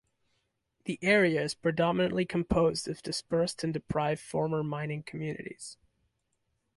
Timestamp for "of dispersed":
2.87-3.63